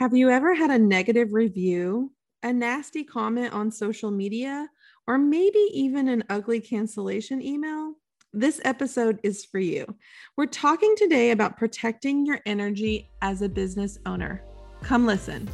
[0.00, 2.10] Have you ever had a negative review,
[2.42, 4.66] a nasty comment on social media,
[5.06, 7.92] or maybe even an ugly cancellation email?
[8.32, 9.84] This episode is for you.
[10.38, 14.42] We're talking today about protecting your energy as a business owner.
[14.82, 15.50] Come listen.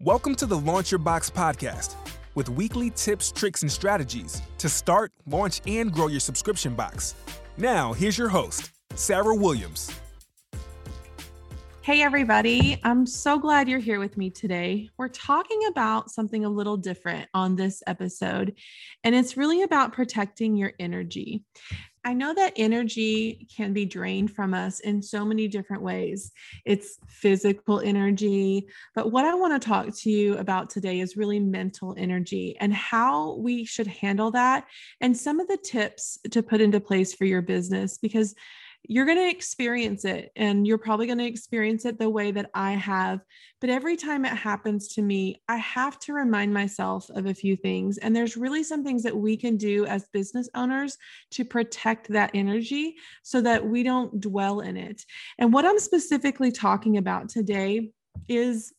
[0.00, 1.94] Welcome to the Launch Your Box podcast
[2.34, 7.14] with weekly tips, tricks, and strategies to start, launch, and grow your subscription box.
[7.56, 10.01] Now, here's your host, Sarah Williams.
[11.84, 12.78] Hey, everybody.
[12.84, 14.88] I'm so glad you're here with me today.
[14.98, 18.54] We're talking about something a little different on this episode,
[19.02, 21.42] and it's really about protecting your energy.
[22.04, 26.30] I know that energy can be drained from us in so many different ways.
[26.64, 31.40] It's physical energy, but what I want to talk to you about today is really
[31.40, 34.68] mental energy and how we should handle that
[35.00, 38.36] and some of the tips to put into place for your business because
[38.84, 42.50] you're going to experience it and you're probably going to experience it the way that
[42.52, 43.20] I have.
[43.60, 47.56] But every time it happens to me, I have to remind myself of a few
[47.56, 47.98] things.
[47.98, 50.98] And there's really some things that we can do as business owners
[51.32, 55.04] to protect that energy so that we don't dwell in it.
[55.38, 57.92] And what I'm specifically talking about today
[58.28, 58.72] is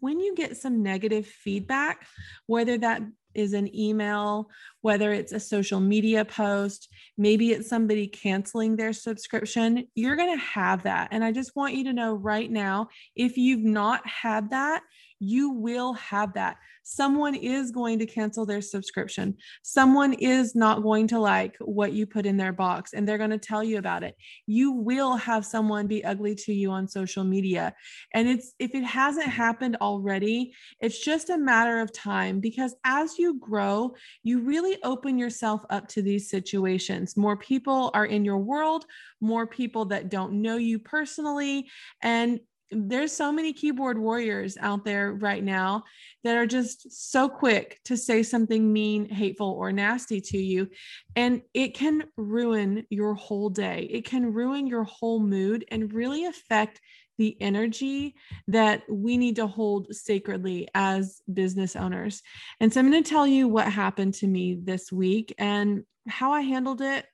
[0.00, 2.06] when you get some negative feedback,
[2.46, 3.02] whether that
[3.34, 4.50] is an email,
[4.80, 10.44] whether it's a social media post, maybe it's somebody canceling their subscription, you're going to
[10.44, 11.08] have that.
[11.10, 14.82] And I just want you to know right now if you've not had that,
[15.20, 16.56] you will have that.
[16.82, 19.36] Someone is going to cancel their subscription.
[19.62, 23.30] Someone is not going to like what you put in their box and they're going
[23.30, 24.16] to tell you about it.
[24.46, 27.74] You will have someone be ugly to you on social media.
[28.14, 33.18] And it's if it hasn't happened already, it's just a matter of time because as
[33.18, 37.16] you grow, you really open yourself up to these situations.
[37.16, 38.86] More people are in your world,
[39.20, 41.68] more people that don't know you personally,
[42.02, 45.84] and there's so many keyboard warriors out there right now
[46.24, 50.68] that are just so quick to say something mean, hateful, or nasty to you.
[51.16, 53.88] And it can ruin your whole day.
[53.90, 56.80] It can ruin your whole mood and really affect
[57.18, 58.14] the energy
[58.48, 62.22] that we need to hold sacredly as business owners.
[62.60, 66.32] And so I'm going to tell you what happened to me this week and how
[66.32, 67.04] I handled it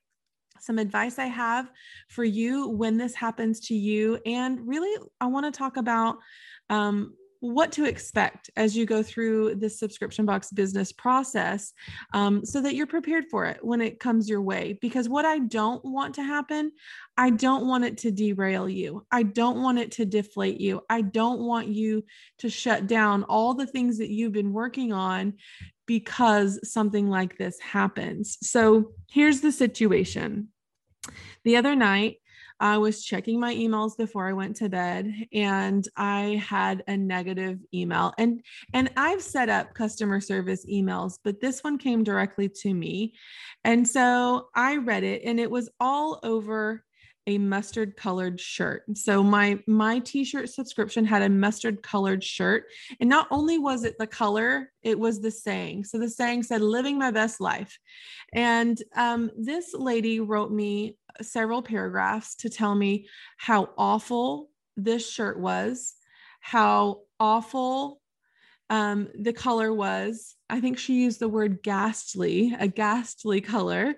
[0.61, 1.71] some advice I have
[2.09, 4.19] for you when this happens to you.
[4.25, 6.17] And really, I want to talk about
[6.69, 11.73] um, what to expect as you go through this subscription box business process
[12.13, 14.77] um, so that you're prepared for it when it comes your way.
[14.81, 16.71] Because what I don't want to happen,
[17.15, 19.05] I don't want it to derail you.
[19.11, 20.81] I don't want it to deflate you.
[20.89, 22.03] I don't want you
[22.39, 25.33] to shut down all the things that you've been working on
[25.87, 28.37] because something like this happens.
[28.41, 30.49] So here's the situation.
[31.43, 32.17] The other night,
[32.59, 37.59] I was checking my emails before I went to bed and I had a negative
[37.73, 38.13] email.
[38.17, 38.41] And
[38.73, 43.13] and I've set up customer service emails, but this one came directly to me.
[43.63, 46.83] And so I read it and it was all over
[47.27, 48.83] a mustard colored shirt.
[48.95, 52.65] So my my t-shirt subscription had a mustard colored shirt
[52.99, 55.83] and not only was it the color, it was the saying.
[55.83, 57.77] So the saying said living my best life.
[58.33, 63.07] And um, this lady wrote me several paragraphs to tell me
[63.37, 65.95] how awful this shirt was,
[66.39, 67.99] how awful
[68.69, 70.35] um, the color was.
[70.49, 73.95] I think she used the word ghastly, a ghastly color,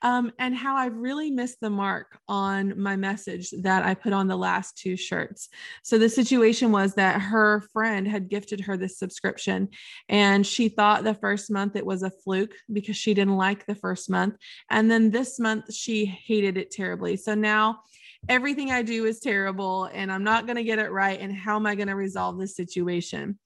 [0.00, 4.26] um, and how I've really missed the mark on my message that I put on
[4.26, 5.50] the last two shirts.
[5.82, 9.68] So the situation was that her friend had gifted her this subscription,
[10.08, 13.74] and she thought the first month it was a fluke because she didn't like the
[13.74, 14.36] first month.
[14.70, 17.16] And then this month she hated it terribly.
[17.16, 17.80] So now
[18.28, 21.18] everything I do is terrible and I'm not going to get it right.
[21.20, 23.38] And how am I going to resolve this situation?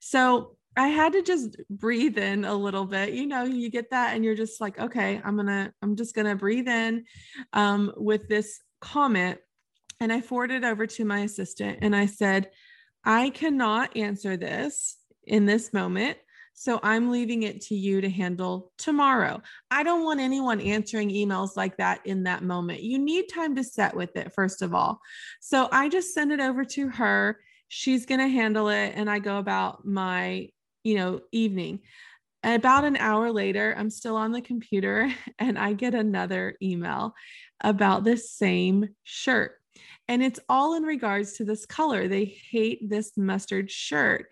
[0.00, 3.12] So I had to just breathe in a little bit.
[3.12, 6.14] You know, you get that and you're just like, okay, I'm going to, I'm just
[6.14, 7.04] going to breathe in
[7.52, 9.38] um, with this comment.
[10.00, 12.50] And I forwarded over to my assistant and I said,
[13.04, 16.18] I cannot answer this in this moment.
[16.54, 19.42] So I'm leaving it to you to handle tomorrow.
[19.70, 22.82] I don't want anyone answering emails like that in that moment.
[22.82, 25.00] You need time to set with it, first of all.
[25.40, 27.40] So I just send it over to her.
[27.68, 28.92] She's going to handle it.
[28.94, 30.48] And I go about my,
[30.84, 31.80] you know, evening.
[32.44, 37.14] About an hour later, I'm still on the computer and I get another email
[37.62, 39.61] about this same shirt.
[40.08, 42.08] And it's all in regards to this color.
[42.08, 44.26] They hate this mustard shirt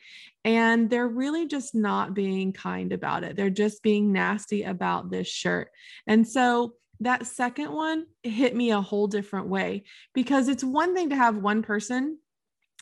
[0.44, 3.36] and they're really just not being kind about it.
[3.36, 5.70] They're just being nasty about this shirt.
[6.06, 11.10] And so that second one hit me a whole different way because it's one thing
[11.10, 12.18] to have one person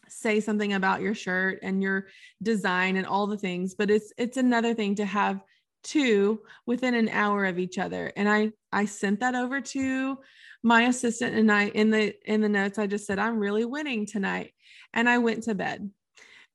[0.08, 2.06] say something about your shirt and your
[2.42, 5.42] design and all the things but it's it's another thing to have
[5.84, 10.16] two within an hour of each other and i i sent that over to
[10.62, 14.06] my assistant and i in the in the notes i just said i'm really winning
[14.06, 14.52] tonight
[14.92, 15.90] and i went to bed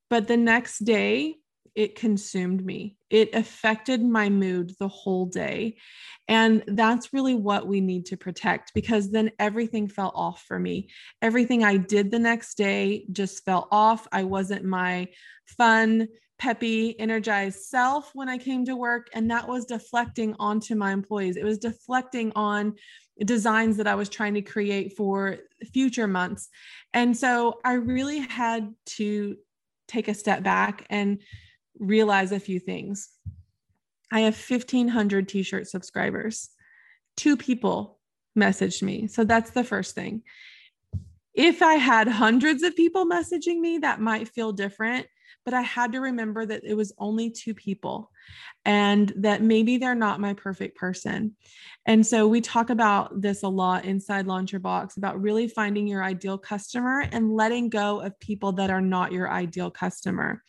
[0.10, 1.38] but the next day
[1.76, 2.98] it consumed me.
[3.10, 5.78] It affected my mood the whole day.
[6.28, 10.90] And that's really what we need to protect because then everything fell off for me.
[11.22, 14.08] Everything I did the next day just fell off.
[14.12, 15.08] I wasn't my
[15.58, 16.08] fun,
[16.40, 19.10] peppy, energized self when I came to work.
[19.14, 21.36] And that was deflecting onto my employees.
[21.36, 22.76] It was deflecting on
[23.20, 25.38] designs that I was trying to create for
[25.72, 26.50] future months.
[26.94, 29.38] And so I really had to
[29.88, 31.20] take a step back and
[31.80, 33.10] realize a few things.
[34.12, 36.50] I have 1,500 t shirt subscribers.
[37.16, 38.00] Two people
[38.38, 39.08] messaged me.
[39.08, 40.24] So that's the first thing.
[41.34, 45.08] If I had hundreds of people messaging me, that might feel different
[45.46, 48.12] but I had to remember that it was only two people
[48.66, 51.36] and that maybe they're not my perfect person.
[51.86, 55.88] And so we talk about this a lot inside Launch Your Box about really finding
[55.88, 60.42] your ideal customer and letting go of people that are not your ideal customer.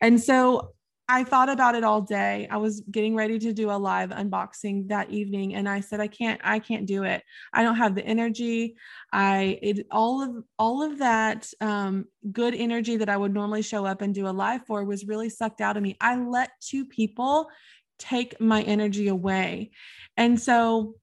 [0.00, 0.72] And so
[1.12, 2.48] I thought about it all day.
[2.50, 6.06] I was getting ready to do a live unboxing that evening and I said I
[6.06, 7.22] can't I can't do it.
[7.52, 8.76] I don't have the energy.
[9.12, 13.84] I it all of all of that um, good energy that I would normally show
[13.84, 15.98] up and do a live for was really sucked out of me.
[16.00, 17.50] I let two people
[17.98, 19.72] take my energy away.
[20.16, 20.94] And so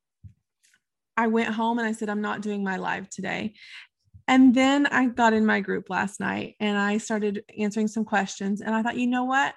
[1.17, 3.53] I went home and I said I'm not doing my live today.
[4.27, 8.61] And then I got in my group last night and I started answering some questions
[8.61, 9.53] and I thought, you know what?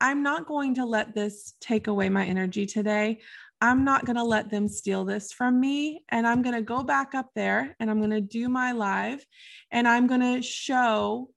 [0.00, 3.20] I'm not going to let this take away my energy today.
[3.60, 6.04] I'm not going to let them steal this from me.
[6.10, 9.24] And I'm going to go back up there and I'm going to do my live
[9.70, 11.30] and I'm going to show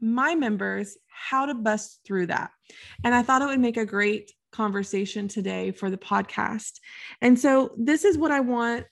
[0.00, 2.50] my members how to bust through that.
[3.04, 6.80] And I thought it would make a great conversation today for the podcast.
[7.20, 8.86] And so this is what I want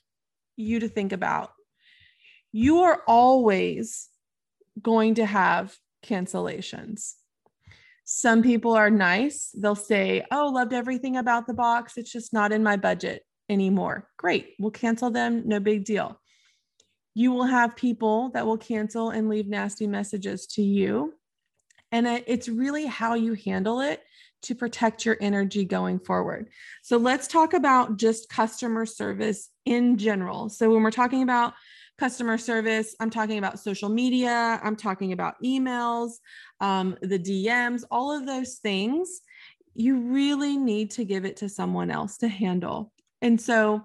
[0.55, 1.51] you to think about.
[2.51, 4.07] You are always
[4.81, 5.75] going to have
[6.05, 7.13] cancellations.
[8.11, 9.51] Some people are nice.
[9.55, 11.95] They'll say, Oh, loved everything about the box.
[11.95, 14.09] It's just not in my budget anymore.
[14.17, 14.55] Great.
[14.57, 15.43] We'll cancel them.
[15.45, 16.19] No big deal.
[17.13, 21.13] You will have people that will cancel and leave nasty messages to you.
[21.91, 24.01] And it's really how you handle it
[24.41, 26.49] to protect your energy going forward.
[26.81, 30.49] So let's talk about just customer service in general.
[30.49, 31.53] So when we're talking about
[31.99, 32.95] customer service.
[32.99, 34.59] I'm talking about social media.
[34.63, 36.13] I'm talking about emails,
[36.61, 39.21] um, the DMs, all of those things.
[39.75, 42.93] You really need to give it to someone else to handle.
[43.21, 43.83] And so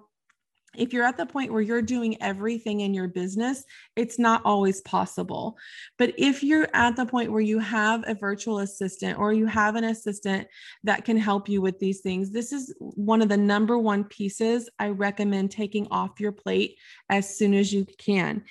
[0.77, 3.63] if you're at the point where you're doing everything in your business,
[3.95, 5.57] it's not always possible.
[5.97, 9.75] But if you're at the point where you have a virtual assistant or you have
[9.75, 10.47] an assistant
[10.83, 14.69] that can help you with these things, this is one of the number one pieces
[14.79, 16.77] I recommend taking off your plate
[17.09, 18.43] as soon as you can.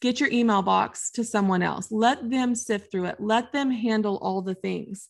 [0.00, 1.92] Get your email box to someone else.
[1.92, 3.20] Let them sift through it.
[3.20, 5.08] Let them handle all the things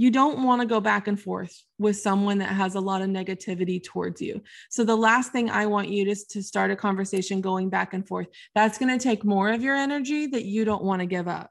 [0.00, 3.08] you don't want to go back and forth with someone that has a lot of
[3.10, 4.40] negativity towards you.
[4.70, 8.08] So the last thing I want you to to start a conversation going back and
[8.08, 8.28] forth.
[8.54, 11.50] That's going to take more of your energy that you don't want to give up.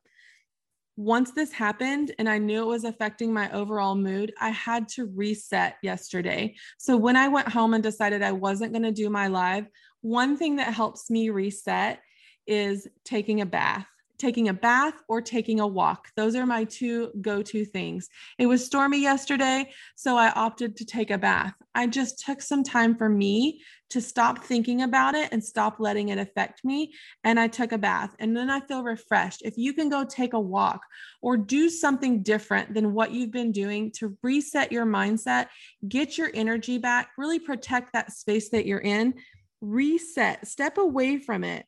[0.97, 5.05] Once this happened and I knew it was affecting my overall mood, I had to
[5.05, 6.55] reset yesterday.
[6.79, 9.67] So when I went home and decided I wasn't going to do my live,
[10.01, 11.99] one thing that helps me reset
[12.47, 13.85] is taking a bath
[14.19, 16.09] taking a bath or taking a walk.
[16.15, 18.09] Those are my two go to things.
[18.37, 21.53] It was stormy yesterday, so I opted to take a bath.
[21.73, 26.09] I just took some time for me to stop thinking about it and stop letting
[26.09, 26.93] it affect me.
[27.23, 29.41] And I took a bath and then I feel refreshed.
[29.43, 30.81] If you can go take a walk
[31.21, 35.47] or do something different than what you've been doing to reset your mindset,
[35.87, 39.15] get your energy back, really protect that space that you're in,
[39.61, 41.65] reset, step away from it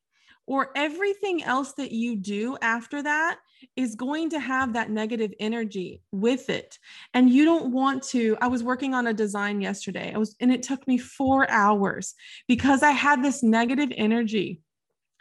[0.52, 3.40] or everything else that you do after that
[3.78, 6.78] is going to have that negative energy with it.
[7.14, 10.12] And you don't want to i was working on a design yesterday.
[10.14, 12.16] I was and it took me 4 hours
[12.50, 14.60] because i had this negative energy.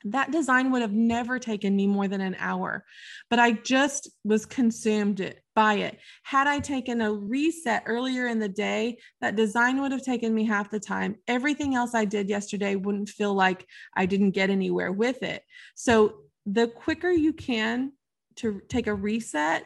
[0.03, 2.85] That design would have never taken me more than an hour
[3.29, 5.99] but i just was consumed it it.
[6.23, 10.45] Had i taken a reset earlier in the day that design would have taken me
[10.45, 11.17] half the time.
[11.29, 15.43] Everything else i did yesterday wouldn't feel like i didn't get anywhere with it.
[15.75, 17.93] So the quicker you can
[18.37, 19.65] to take a reset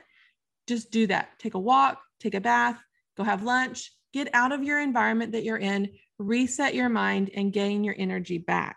[0.67, 1.39] just do that.
[1.39, 2.81] Take a walk take a bath
[3.17, 7.53] go have lunch get out of your environment that you're in reset your mind and
[7.53, 8.77] gain your energy back.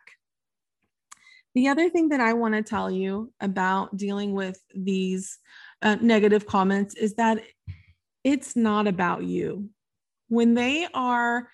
[1.55, 5.39] The other thing that I want to tell you about dealing with these
[5.81, 7.43] uh, negative comments is that
[8.23, 9.69] it's not about you.
[10.27, 11.49] When they are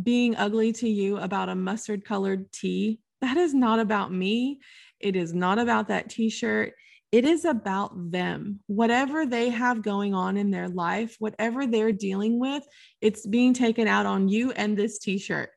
[0.00, 4.60] being ugly to you about a mustard colored tee, that is not about me.
[5.00, 6.74] It is not about that t shirt.
[7.12, 8.60] It is about them.
[8.66, 12.64] Whatever they have going on in their life, whatever they're dealing with,
[13.00, 15.50] it's being taken out on you and this t shirt.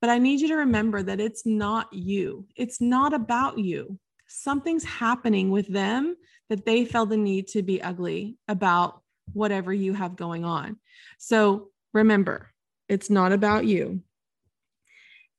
[0.00, 3.98] But I need you to remember that it's not you, it's not about you.
[4.26, 6.16] Something's happening with them
[6.52, 9.00] that they felt the need to be ugly about
[9.32, 10.76] whatever you have going on.
[11.16, 12.50] So remember,
[12.90, 14.02] it's not about you.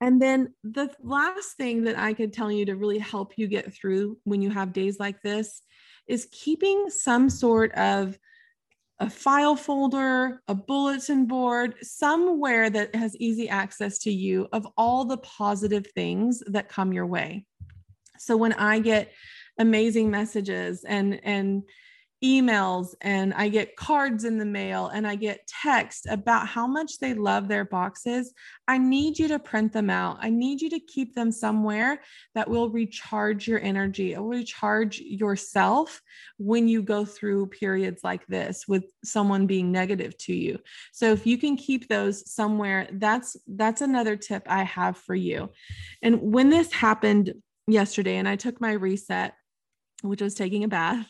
[0.02, 3.72] And then the last thing that I could tell you to really help you get
[3.76, 5.62] through when you have days like this
[6.08, 8.18] is keeping some sort of
[8.98, 15.06] a file folder, a bulletin board, somewhere that has easy access to you of all
[15.06, 17.46] the positive things that come your way.
[18.18, 19.12] So when I get
[19.58, 21.64] amazing messages and and
[22.24, 27.00] emails and I get cards in the mail and I get text about how much
[27.00, 28.34] they love their boxes,
[28.68, 30.18] I need you to print them out.
[30.22, 32.00] I need you to keep them somewhere
[32.34, 36.02] that will recharge your energy, it will recharge yourself
[36.38, 40.60] when you go through periods like this with someone being negative to you.
[40.94, 45.50] So if you can keep those somewhere, that's that's another tip I have for you.
[46.02, 47.34] And when this happened
[47.68, 49.34] yesterday and I took my reset
[50.04, 51.08] which was taking a bath.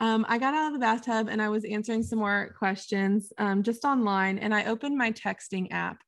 [0.00, 3.62] Um, I got out of the bathtub and I was answering some more questions um,
[3.62, 4.38] just online.
[4.38, 5.98] And I opened my texting app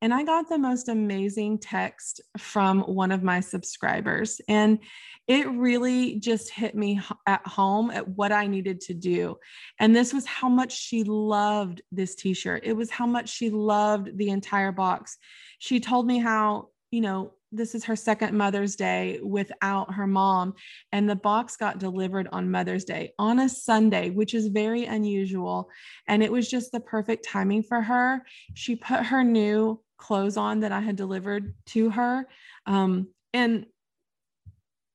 [0.00, 4.40] and I got the most amazing text from one of my subscribers.
[4.48, 4.80] And
[5.28, 9.36] it really just hit me at home at what I needed to do.
[9.78, 12.62] And this was how much she loved this t shirt.
[12.64, 15.16] It was how much she loved the entire box.
[15.60, 20.54] She told me how, you know, this is her second Mother's Day without her mom.
[20.90, 25.68] And the box got delivered on Mother's Day on a Sunday, which is very unusual.
[26.08, 28.24] And it was just the perfect timing for her.
[28.54, 32.26] She put her new clothes on that I had delivered to her.
[32.66, 33.66] Um, and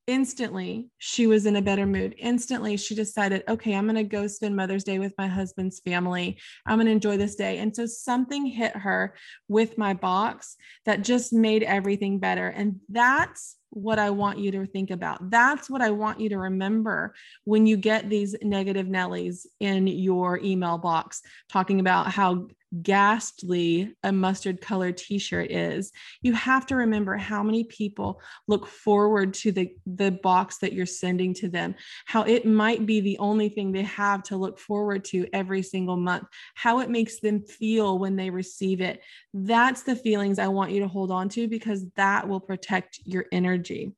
[0.07, 2.15] instantly she was in a better mood.
[2.17, 6.37] Instantly she decided okay i'm going to go spend mother's day with my husband's family.
[6.65, 7.59] I'm going to enjoy this day.
[7.59, 9.15] And so something hit her
[9.47, 12.47] with my box that just made everything better.
[12.47, 15.29] And that's what i want you to think about.
[15.29, 20.39] That's what i want you to remember when you get these negative nellies in your
[20.39, 22.47] email box talking about how
[22.81, 25.91] ghastly a mustard colored t-shirt is
[26.21, 30.85] you have to remember how many people look forward to the the box that you're
[30.85, 35.03] sending to them how it might be the only thing they have to look forward
[35.05, 39.01] to every single month how it makes them feel when they receive it.
[39.33, 43.25] That's the feelings i want you to hold on to because that will protect your
[43.31, 43.93] energy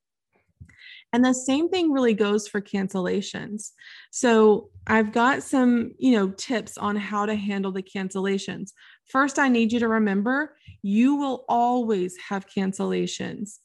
[1.11, 3.71] and the same thing really goes for cancellations.
[4.11, 8.71] So I've got some, you know, tips on how to handle the cancellations.
[9.07, 13.57] First, I need you to remember you will always have cancellations.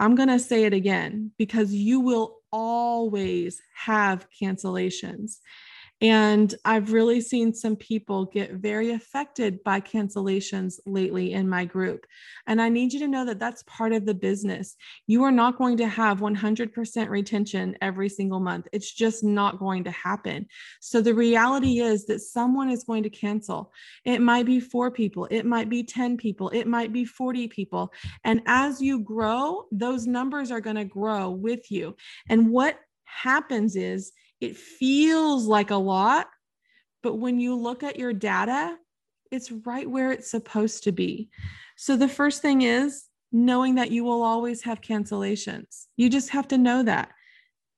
[0.00, 5.36] I'm going to say it again because you will always have cancellations.
[6.00, 12.06] And I've really seen some people get very affected by cancellations lately in my group.
[12.46, 14.76] And I need you to know that that's part of the business.
[15.06, 18.66] You are not going to have 100% retention every single month.
[18.72, 20.46] It's just not going to happen.
[20.80, 23.72] So the reality is that someone is going to cancel.
[24.06, 27.92] It might be four people, it might be 10 people, it might be 40 people.
[28.24, 31.94] And as you grow, those numbers are going to grow with you.
[32.28, 36.28] And what happens is, it feels like a lot,
[37.02, 38.76] but when you look at your data,
[39.30, 41.30] it's right where it's supposed to be.
[41.76, 45.86] So the first thing is knowing that you will always have cancellations.
[45.96, 47.10] You just have to know that.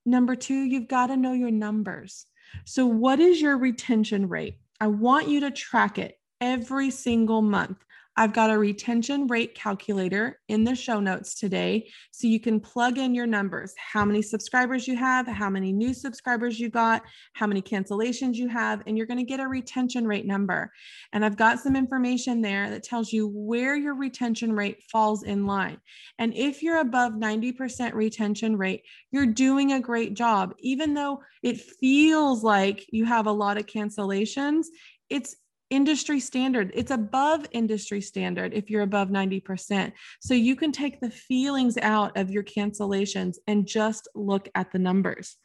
[0.05, 2.27] Number two, you've got to know your numbers.
[2.65, 4.59] So, what is your retention rate?
[4.81, 7.79] I want you to track it every single month.
[8.17, 11.89] I've got a retention rate calculator in the show notes today.
[12.11, 15.95] So you can plug in your numbers how many subscribers you have, how many new
[15.95, 17.03] subscribers you got,
[17.33, 20.71] how many cancellations you have, and you're going to get a retention rate number.
[21.13, 25.47] And I've got some information there that tells you where your retention rate falls in
[25.47, 25.79] line.
[26.19, 30.55] And if you're above 90% retention rate, you're doing a great job.
[30.59, 34.67] Even though it feels like you have a lot of cancellations,
[35.09, 35.37] it's
[35.73, 36.71] industry standard.
[36.75, 39.93] It's above industry standard if you're above 90%.
[40.21, 44.79] So you can take the feelings out of your cancellations and just look at the
[44.79, 45.39] numbers.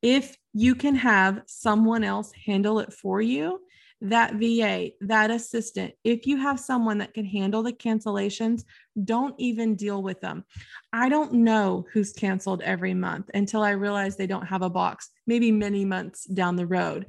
[0.00, 3.60] If you can have someone else handle it for you,
[4.00, 8.64] that VA, that assistant, if you have someone that can handle the cancellations,
[9.04, 10.42] don't even deal with them.
[10.90, 15.10] I don't know who's canceled every month until I realize they don't have a box,
[15.26, 17.04] maybe many months down the road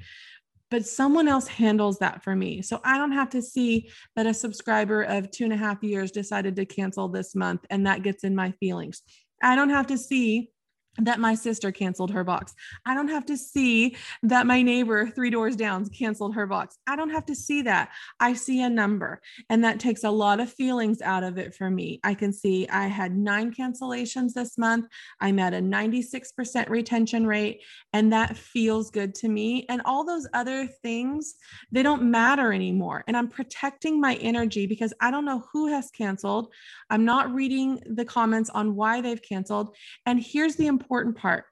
[0.72, 2.62] but someone else handles that for me.
[2.62, 6.12] So I don't have to see that a subscriber of two and a half years
[6.12, 9.04] decided to cancel this month and that gets in my feelings.
[9.44, 10.50] I don't have to see
[10.98, 12.54] that my sister canceled her box.
[12.86, 16.78] I don't have to see that my neighbor three doors down canceled her box.
[16.86, 17.90] I don't have to see that.
[18.20, 21.70] I see a number, and that takes a lot of feelings out of it for
[21.70, 22.00] me.
[22.04, 24.86] I can see I had nine cancellations this month.
[25.20, 29.66] I'm at a 96% retention rate, and that feels good to me.
[29.70, 31.36] And all those other things,
[31.72, 33.04] they don't matter anymore.
[33.08, 36.52] And I'm protecting my energy because I don't know who has canceled.
[36.90, 39.76] I'm not reading the comments on why they've canceled.
[40.06, 41.46] And here's the important part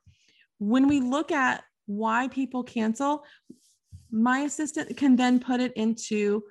[0.60, 3.24] when we look at why people cancel,
[4.12, 6.44] my assistant can then put it into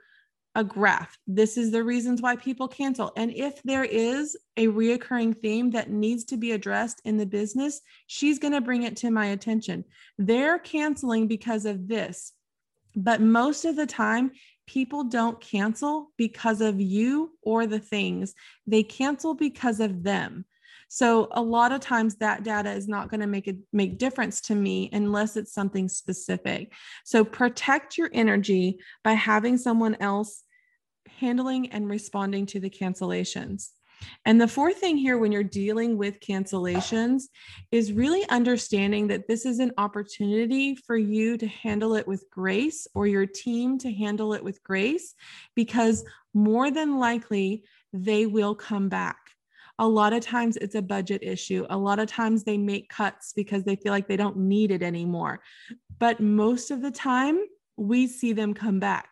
[0.54, 1.16] a graph.
[1.26, 3.12] This is the reasons why people cancel.
[3.16, 7.80] And if there is a reoccurring theme that needs to be addressed in the business,
[8.06, 9.84] she's going to bring it to my attention.
[10.18, 12.32] They're canceling because of this.
[12.96, 14.32] But most of the time,
[14.66, 18.34] people don't cancel because of you or the things,
[18.66, 20.44] they cancel because of them.
[20.88, 24.40] So a lot of times that data is not going to make a make difference
[24.42, 26.72] to me unless it's something specific.
[27.04, 30.42] So protect your energy by having someone else
[31.20, 33.68] handling and responding to the cancellations.
[34.24, 37.24] And the fourth thing here, when you're dealing with cancellations,
[37.72, 42.86] is really understanding that this is an opportunity for you to handle it with grace
[42.94, 45.14] or your team to handle it with grace,
[45.56, 49.27] because more than likely they will come back
[49.78, 51.66] a lot of times it's a budget issue.
[51.70, 54.82] A lot of times they make cuts because they feel like they don't need it
[54.82, 55.40] anymore.
[55.98, 57.40] But most of the time,
[57.76, 59.08] we see them come back.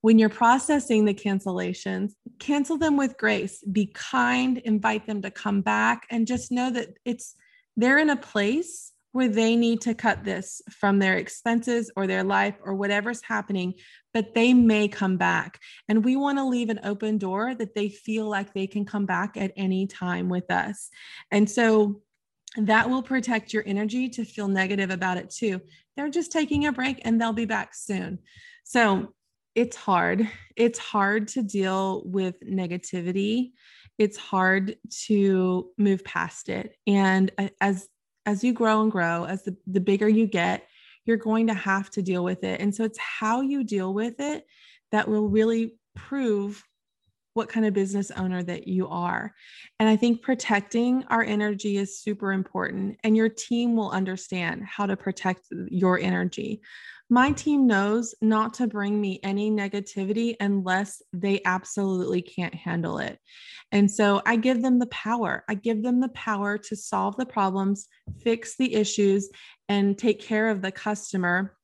[0.00, 3.62] When you're processing the cancellations, cancel them with grace.
[3.70, 7.34] Be kind, invite them to come back, and just know that it's
[7.76, 12.22] they're in a place where they need to cut this from their expenses or their
[12.22, 13.74] life or whatever's happening,
[14.14, 15.58] but they may come back.
[15.88, 19.06] And we want to leave an open door that they feel like they can come
[19.06, 20.88] back at any time with us.
[21.32, 22.00] And so
[22.58, 25.62] that will protect your energy to feel negative about it too.
[25.96, 28.20] They're just taking a break and they'll be back soon.
[28.62, 29.14] So
[29.56, 30.30] it's hard.
[30.54, 33.50] It's hard to deal with negativity.
[33.98, 36.76] It's hard to move past it.
[36.86, 37.88] And uh, as
[38.28, 40.68] as you grow and grow, as the, the bigger you get,
[41.06, 42.60] you're going to have to deal with it.
[42.60, 44.44] And so it's how you deal with it
[44.92, 46.62] that will really prove
[47.38, 49.32] what kind of business owner that you are.
[49.78, 54.86] And I think protecting our energy is super important, and your team will understand how
[54.86, 56.60] to protect your energy.
[57.08, 63.18] My team knows not to bring me any negativity unless they absolutely can't handle it.
[63.70, 65.44] And so I give them the power.
[65.48, 67.86] I give them the power to solve the problems,
[68.20, 69.30] fix the issues,
[69.68, 71.54] and take care of the customer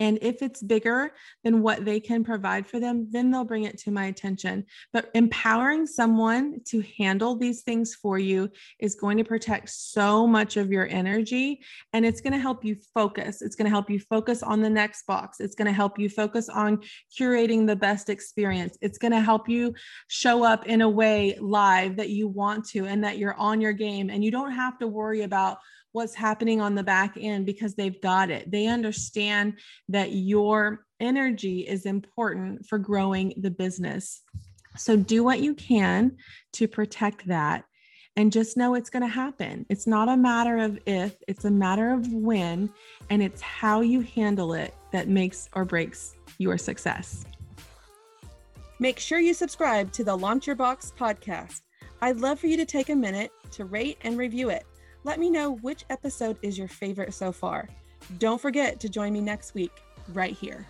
[0.00, 1.12] and if it's bigger
[1.44, 4.64] than what they can provide for them, then they'll bring it to my attention.
[4.94, 10.56] But empowering someone to handle these things for you is going to protect so much
[10.56, 11.60] of your energy
[11.92, 13.42] and it's going to help you focus.
[13.42, 15.38] It's going to help you focus on the next box.
[15.38, 16.80] It's going to help you focus on
[17.18, 18.78] curating the best experience.
[18.80, 19.74] It's going to help you
[20.08, 23.74] show up in a way live that you want to and that you're on your
[23.74, 25.58] game and you don't have to worry about
[25.92, 28.50] what's happening on the back end because they've got it.
[28.50, 34.22] They understand that your energy is important for growing the business.
[34.76, 36.16] So do what you can
[36.54, 37.64] to protect that
[38.16, 39.66] and just know it's going to happen.
[39.68, 42.70] It's not a matter of if, it's a matter of when,
[43.08, 47.24] and it's how you handle it that makes or breaks your success.
[48.78, 51.60] Make sure you subscribe to the Launch Your Box podcast.
[52.02, 54.64] I'd love for you to take a minute to rate and review it.
[55.02, 57.68] Let me know which episode is your favorite so far.
[58.18, 59.72] Don't forget to join me next week,
[60.12, 60.66] right here.